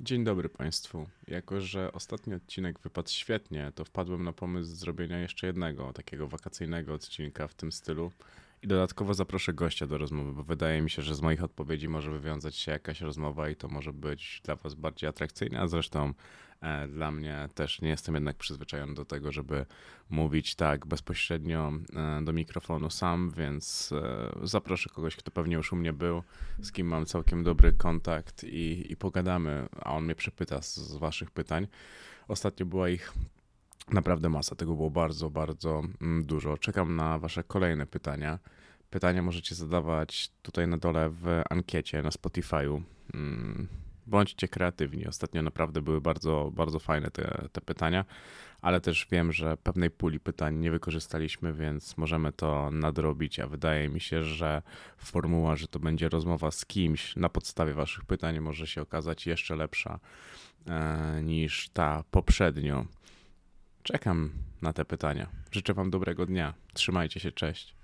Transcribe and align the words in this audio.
Dzień 0.00 0.24
dobry 0.24 0.48
Państwu. 0.48 1.06
Jako, 1.28 1.60
że 1.60 1.92
ostatni 1.92 2.34
odcinek 2.34 2.78
wypadł 2.80 3.08
świetnie, 3.10 3.72
to 3.74 3.84
wpadłem 3.84 4.24
na 4.24 4.32
pomysł 4.32 4.74
zrobienia 4.74 5.18
jeszcze 5.18 5.46
jednego 5.46 5.92
takiego 5.92 6.28
wakacyjnego 6.28 6.94
odcinka 6.94 7.48
w 7.48 7.54
tym 7.54 7.72
stylu. 7.72 8.12
I 8.62 8.66
dodatkowo 8.66 9.14
zaproszę 9.14 9.52
gościa 9.52 9.86
do 9.86 9.98
rozmowy, 9.98 10.32
bo 10.32 10.42
wydaje 10.42 10.82
mi 10.82 10.90
się, 10.90 11.02
że 11.02 11.14
z 11.14 11.20
moich 11.20 11.44
odpowiedzi 11.44 11.88
może 11.88 12.10
wywiązać 12.10 12.56
się 12.56 12.72
jakaś 12.72 13.00
rozmowa 13.00 13.48
i 13.48 13.56
to 13.56 13.68
może 13.68 13.92
być 13.92 14.40
dla 14.44 14.56
Was 14.56 14.74
bardziej 14.74 15.08
atrakcyjne, 15.08 15.60
a 15.60 15.66
zresztą 15.66 16.14
dla 16.88 17.10
mnie 17.10 17.48
też 17.54 17.80
nie 17.80 17.88
jestem 17.88 18.14
jednak 18.14 18.36
przyzwyczajony 18.36 18.94
do 18.94 19.04
tego, 19.04 19.32
żeby 19.32 19.66
mówić 20.10 20.54
tak 20.54 20.86
bezpośrednio 20.86 21.72
e, 21.96 22.24
do 22.24 22.32
mikrofonu 22.32 22.90
sam, 22.90 23.32
więc 23.36 23.92
e, 23.92 24.32
zaproszę 24.42 24.90
kogoś, 24.90 25.16
kto 25.16 25.30
pewnie 25.30 25.56
już 25.56 25.72
u 25.72 25.76
mnie 25.76 25.92
był, 25.92 26.22
z 26.60 26.72
kim 26.72 26.86
mam 26.86 27.06
całkiem 27.06 27.44
dobry 27.44 27.72
kontakt 27.72 28.44
i, 28.44 28.92
i 28.92 28.96
pogadamy, 28.96 29.68
a 29.80 29.92
on 29.94 30.04
mnie 30.04 30.14
przepyta 30.14 30.62
z, 30.62 30.76
z 30.76 30.96
Waszych 30.96 31.30
pytań. 31.30 31.66
Ostatnio 32.28 32.66
była 32.66 32.88
ich 32.88 33.12
Naprawdę 33.92 34.28
masa, 34.28 34.56
tego 34.56 34.74
było 34.74 34.90
bardzo, 34.90 35.30
bardzo 35.30 35.82
mm, 36.00 36.24
dużo. 36.24 36.58
Czekam 36.58 36.96
na 36.96 37.18
Wasze 37.18 37.44
kolejne 37.44 37.86
pytania. 37.86 38.38
Pytania 38.90 39.22
możecie 39.22 39.54
zadawać 39.54 40.30
tutaj 40.42 40.68
na 40.68 40.76
dole 40.76 41.10
w 41.10 41.42
ankiecie 41.50 42.02
na 42.02 42.10
Spotify'u. 42.10 42.82
Bądźcie 44.06 44.48
kreatywni. 44.48 45.06
Ostatnio 45.06 45.42
naprawdę 45.42 45.82
były 45.82 46.00
bardzo, 46.00 46.50
bardzo 46.54 46.78
fajne 46.78 47.10
te, 47.10 47.48
te 47.52 47.60
pytania, 47.60 48.04
ale 48.62 48.80
też 48.80 49.06
wiem, 49.10 49.32
że 49.32 49.56
pewnej 49.56 49.90
puli 49.90 50.20
pytań 50.20 50.56
nie 50.56 50.70
wykorzystaliśmy, 50.70 51.52
więc 51.52 51.96
możemy 51.96 52.32
to 52.32 52.70
nadrobić. 52.70 53.40
A 53.40 53.46
wydaje 53.46 53.88
mi 53.88 54.00
się, 54.00 54.22
że 54.22 54.62
formuła, 54.98 55.56
że 55.56 55.68
to 55.68 55.78
będzie 55.78 56.08
rozmowa 56.08 56.50
z 56.50 56.66
kimś 56.66 57.16
na 57.16 57.28
podstawie 57.28 57.74
Waszych 57.74 58.04
pytań, 58.04 58.40
może 58.40 58.66
się 58.66 58.82
okazać 58.82 59.26
jeszcze 59.26 59.56
lepsza 59.56 60.00
e, 60.66 61.22
niż 61.22 61.68
ta 61.68 62.04
poprzednio. 62.10 62.86
Czekam 63.82 64.30
na 64.62 64.72
te 64.72 64.84
pytania. 64.84 65.26
Życzę 65.50 65.74
Wam 65.74 65.90
dobrego 65.90 66.26
dnia. 66.26 66.54
Trzymajcie 66.74 67.20
się, 67.20 67.32
cześć. 67.32 67.76